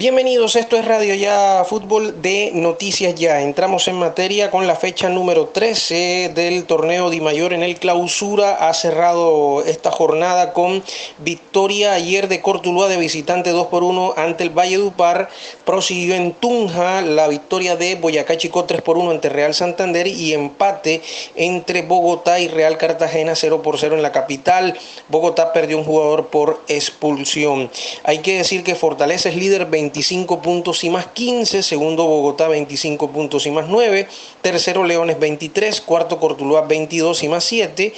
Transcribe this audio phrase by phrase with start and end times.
[0.00, 3.42] Bienvenidos, esto es Radio Ya Fútbol de Noticias Ya.
[3.42, 8.66] Entramos en materia con la fecha número 13 del torneo Di Mayor en el clausura.
[8.66, 10.82] Ha cerrado esta jornada con
[11.18, 15.28] victoria ayer de Cortuluá de visitante 2 por 1 ante el Valle Dupar.
[15.66, 20.32] Prosiguió en Tunja la victoria de Boyacá Chico 3 por 1 ante Real Santander y
[20.32, 21.02] empate
[21.36, 24.78] entre Bogotá y Real Cartagena 0 por 0 en la capital.
[25.08, 27.70] Bogotá perdió un jugador por expulsión.
[28.02, 32.46] Hay que decir que Fortaleza es líder 20 25 puntos y más 15, segundo Bogotá
[32.46, 34.06] 25 puntos y más 9,
[34.40, 37.92] tercero Leones 23, cuarto Cortuluá 22 y más 7,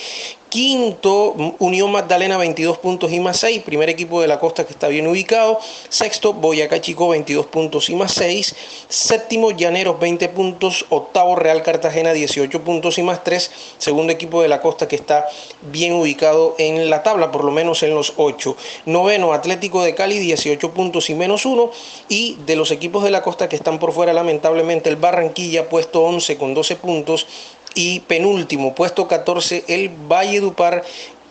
[0.52, 4.88] Quinto, Unión Magdalena 22 puntos y más 6, primer equipo de la costa que está
[4.88, 5.59] bien ubicado.
[5.88, 8.55] Sexto, Boyacá Chico 22 puntos y más 6.
[8.87, 10.84] Séptimo, Llaneros 20 puntos.
[10.91, 13.51] Octavo, Real Cartagena 18 puntos y más 3.
[13.79, 15.27] Segundo equipo de la costa que está
[15.62, 18.55] bien ubicado en la tabla, por lo menos en los 8.
[18.84, 21.71] Noveno, Atlético de Cali 18 puntos y menos 1.
[22.10, 26.02] Y de los equipos de la costa que están por fuera, lamentablemente, el Barranquilla puesto
[26.02, 27.26] 11 con 12 puntos
[27.74, 30.82] y penúltimo, puesto 14, el Valle Dupar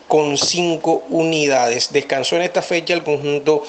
[0.07, 1.91] con 5 unidades.
[1.91, 3.63] Descansó en esta fecha el conjunto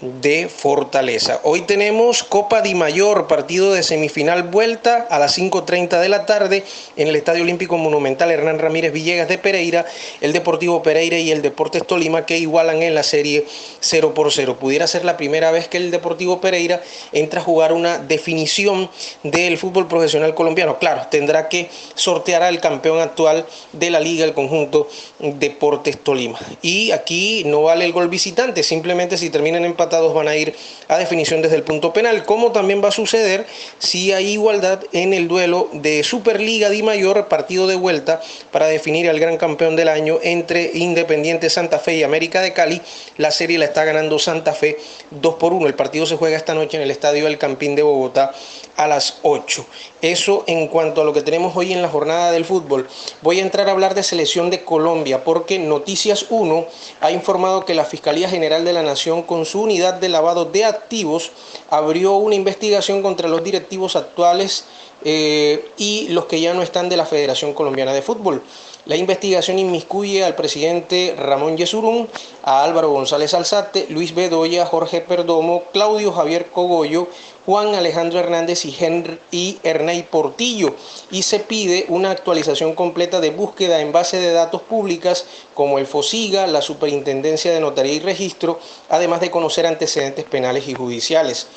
[0.00, 1.40] de Fortaleza.
[1.42, 6.64] Hoy tenemos Copa Di Mayor, partido de semifinal vuelta a las 5.30 de la tarde
[6.96, 9.86] en el Estadio Olímpico Monumental Hernán Ramírez Villegas de Pereira,
[10.20, 13.46] el Deportivo Pereira y el Deportes Tolima que igualan en la serie
[13.80, 14.56] 0 por 0.
[14.58, 18.90] Pudiera ser la primera vez que el Deportivo Pereira entra a jugar una definición
[19.22, 20.78] del fútbol profesional colombiano.
[20.78, 26.38] Claro, tendrá que sortear al campeón actual de la liga, el conjunto Deportes Tolima.
[26.60, 30.54] Y aquí no vale el gol visitante, simplemente si terminan van a ir
[30.88, 33.46] a definición desde el punto penal, como también va a suceder
[33.78, 38.20] si hay igualdad en el duelo de Superliga Di Mayor, partido de vuelta
[38.50, 42.80] para definir al gran campeón del año entre Independiente Santa Fe y América de Cali.
[43.16, 44.78] La serie la está ganando Santa Fe
[45.10, 45.66] 2 por 1.
[45.66, 48.32] El partido se juega esta noche en el Estadio El Campín de Bogotá
[48.76, 49.64] a las 8.
[50.02, 52.88] Eso en cuanto a lo que tenemos hoy en la jornada del fútbol.
[53.22, 56.66] Voy a entrar a hablar de selección de Colombia porque Noticias 1
[57.00, 60.64] ha informado que la Fiscalía General de la Nación con su unidad de lavado de
[60.64, 61.32] activos
[61.70, 64.64] abrió una investigación contra los directivos actuales
[65.04, 68.42] eh, y los que ya no están de la Federación Colombiana de Fútbol.
[68.86, 72.08] La investigación inmiscuye al presidente Ramón Yesurún,
[72.44, 77.08] a Álvaro González Alzate, Luis Bedoya, Jorge Perdomo, Claudio Javier Cogollo,
[77.46, 80.76] Juan Alejandro Hernández y, Henry, y Portillo
[81.10, 85.86] y se pide una actualización completa de búsqueda en base de datos públicas como el
[85.88, 91.48] FOSIGA, la Superintendencia de Notaría y Registro, además de conocer antecedentes penales y judiciales.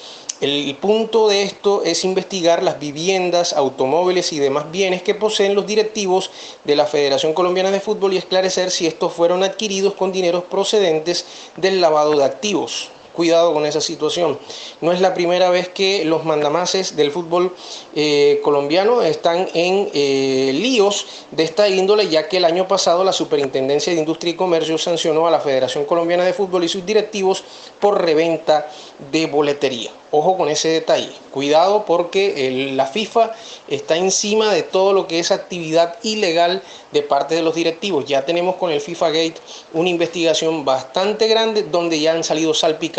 [0.41, 5.67] El punto de esto es investigar las viviendas, automóviles y demás bienes que poseen los
[5.67, 6.31] directivos
[6.63, 11.25] de la Federación Colombiana de Fútbol y esclarecer si estos fueron adquiridos con dineros procedentes
[11.57, 14.39] del lavado de activos cuidado con esa situación.
[14.81, 17.55] No es la primera vez que los mandamases del fútbol
[17.95, 23.13] eh, colombiano están en eh, líos de esta índole, ya que el año pasado la
[23.13, 27.43] Superintendencia de Industria y Comercio sancionó a la Federación Colombiana de Fútbol y sus directivos
[27.79, 28.69] por reventa
[29.11, 29.91] de boletería.
[30.11, 31.11] Ojo con ese detalle.
[31.29, 33.31] Cuidado porque la FIFA
[33.67, 38.05] está encima de todo lo que es actividad ilegal de parte de los directivos.
[38.05, 39.35] Ya tenemos con el FIFA Gate
[39.73, 42.98] una investigación bastante grande donde ya han salido salpicados,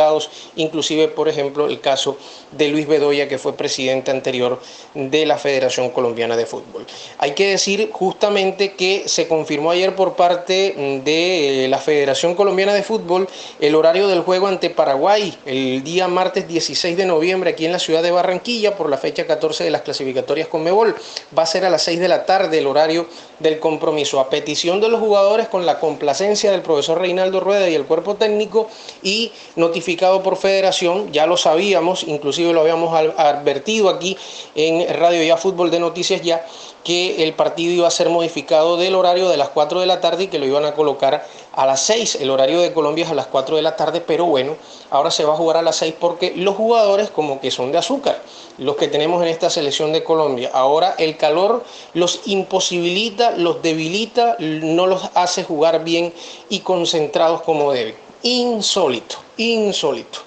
[0.56, 2.16] inclusive por ejemplo el caso
[2.52, 4.60] de Luis Bedoya que fue presidente anterior
[4.94, 6.86] de la Federación Colombiana de Fútbol.
[7.18, 12.82] Hay que decir justamente que se confirmó ayer por parte de la Federación Colombiana de
[12.82, 13.28] Fútbol
[13.60, 17.78] el horario del juego ante Paraguay el día martes 16 de noviembre aquí en la
[17.78, 20.94] ciudad de Barranquilla por la fecha 14 de las clasificatorias con Mebol.
[21.36, 23.06] Va a ser a las 6 de la tarde el horario
[23.40, 27.74] del compromiso, a petición de los jugadores con la complacencia del profesor Reinaldo Rueda y
[27.74, 28.68] el cuerpo técnico
[29.02, 34.16] y notificado por federación, ya lo sabíamos, inclusive lo habíamos advertido aquí
[34.54, 36.46] en Radio Ya Fútbol de Noticias Ya,
[36.84, 40.24] que el partido iba a ser modificado del horario de las 4 de la tarde
[40.24, 42.16] y que lo iban a colocar a las 6.
[42.16, 44.56] El horario de Colombia es a las 4 de la tarde, pero bueno,
[44.90, 47.78] ahora se va a jugar a las 6 porque los jugadores como que son de
[47.78, 48.22] azúcar,
[48.58, 50.50] los que tenemos en esta selección de Colombia.
[50.52, 51.64] Ahora el calor
[51.94, 56.12] los imposibilita, los debilita, no los hace jugar bien
[56.48, 57.94] y concentrados como deben.
[58.22, 60.20] Insólito, insólito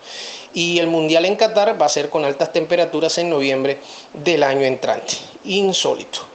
[0.53, 3.79] y el Mundial en Qatar va a ser con altas temperaturas en noviembre
[4.13, 5.15] del año entrante.
[5.45, 6.32] Insólito.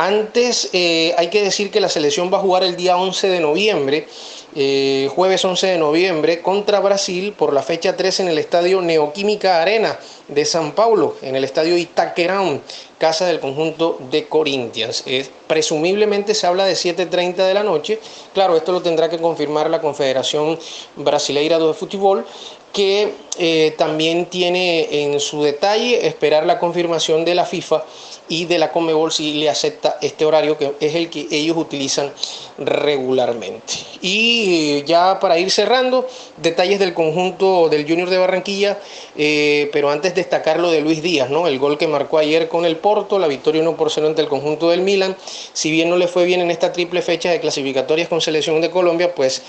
[0.00, 3.38] Antes eh, hay que decir que la selección va a jugar el día 11 de
[3.38, 4.08] noviembre,
[4.54, 9.60] eh, jueves 11 de noviembre, contra Brasil por la fecha 3 en el estadio Neoquímica
[9.60, 12.62] Arena de San Paulo, en el estadio Itaquerán,
[12.96, 15.04] casa del conjunto de Corinthians.
[15.46, 18.00] presumiblemente se habla de 7.30 de la noche.
[18.32, 20.58] Claro, esto lo tendrá que confirmar la Confederación
[20.96, 22.24] Brasileira de Fútbol
[22.72, 27.84] que eh, también tiene en su detalle esperar la confirmación de la FIFA
[28.28, 32.12] y de la Comebol si le acepta este horario que es el que ellos utilizan
[32.58, 33.72] regularmente.
[34.02, 36.06] Y eh, ya para ir cerrando,
[36.36, 38.78] detalles del conjunto del Junior de Barranquilla,
[39.16, 41.48] eh, pero antes destacar lo de Luis Díaz, ¿no?
[41.48, 44.28] El gol que marcó ayer con el Porto, la victoria 1 por 0 ante el
[44.28, 45.16] conjunto del Milan.
[45.52, 48.70] Si bien no le fue bien en esta triple fecha de clasificatorias con selección de
[48.70, 49.42] Colombia, pues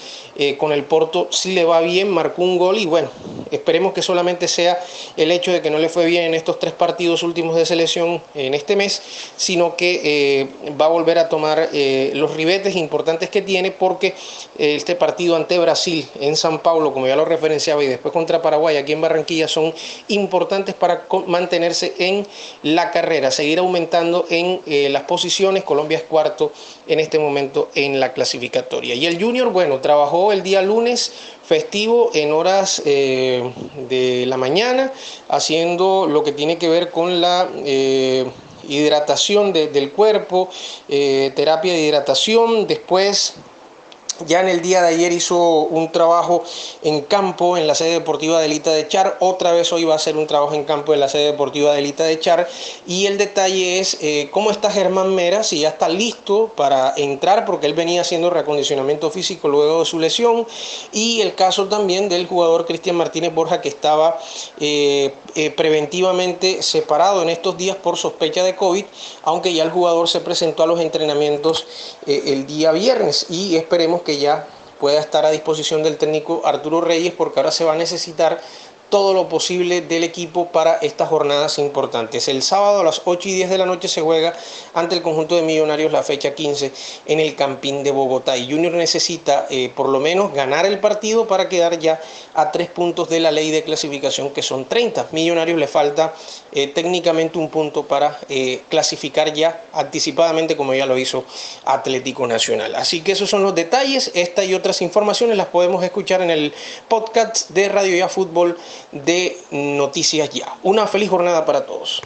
[0.58, 3.11] con el Porto sí le va bien, marcó un gol y bueno,
[3.52, 4.80] esperemos que solamente sea
[5.18, 8.22] el hecho de que no le fue bien en estos tres partidos últimos de selección
[8.34, 9.02] en este mes,
[9.38, 10.48] sino que eh,
[10.80, 14.16] va a volver a tomar eh, los ribetes importantes que tiene porque
[14.58, 18.42] eh, este partido ante Brasil en San Paulo, como ya lo referenciaba, y después contra
[18.42, 19.74] Paraguay aquí en Barranquilla son
[20.08, 22.26] importantes para mantenerse en
[22.64, 24.62] la carrera, seguir aumentando en
[24.92, 25.64] las posiciones.
[25.64, 26.52] Colombia es cuarto
[26.88, 28.96] en este momento en la clasificatoria.
[28.96, 31.12] Y el Junior, bueno, trabajó el día lunes
[31.52, 34.94] festivo en horas de la mañana,
[35.28, 37.50] haciendo lo que tiene que ver con la
[38.68, 40.50] hidratación del cuerpo,
[40.88, 43.36] eh, terapia de hidratación, después
[44.26, 46.44] ya en el día de ayer hizo un trabajo
[46.84, 49.18] en campo en la sede deportiva de Elita de Char.
[49.20, 51.80] Otra vez hoy va a hacer un trabajo en campo en la sede deportiva de
[51.80, 52.48] Elita de Char.
[52.86, 57.46] Y el detalle es eh, cómo está Germán Mera, si ya está listo para entrar,
[57.46, 60.46] porque él venía haciendo reacondicionamiento físico luego de su lesión.
[60.92, 64.20] Y el caso también del jugador Cristian Martínez Borja, que estaba
[64.60, 68.86] eh, eh, preventivamente separado en estos días por sospecha de COVID,
[69.24, 71.66] aunque ya el jugador se presentó a los entrenamientos
[72.06, 73.28] el día viernes.
[73.30, 74.46] Y esperemos que ya
[74.78, 78.42] pueda estar a disposición del técnico Arturo Reyes porque ahora se va a necesitar
[78.92, 82.28] todo lo posible del equipo para estas jornadas importantes.
[82.28, 84.36] El sábado a las 8 y 10 de la noche se juega
[84.74, 86.72] ante el conjunto de Millonarios la fecha 15
[87.06, 88.36] en el Campín de Bogotá.
[88.36, 92.02] Y Junior necesita eh, por lo menos ganar el partido para quedar ya
[92.34, 95.08] a tres puntos de la ley de clasificación que son 30.
[95.12, 96.14] Millonarios le falta
[96.52, 101.24] eh, técnicamente un punto para eh, clasificar ya anticipadamente como ya lo hizo
[101.64, 102.76] Atlético Nacional.
[102.76, 104.12] Así que esos son los detalles.
[104.16, 106.54] Esta y otras informaciones las podemos escuchar en el
[106.90, 108.58] podcast de Radio Ya Fútbol
[108.92, 110.56] de Noticias Ya.
[110.64, 112.02] Una feliz jornada para todos.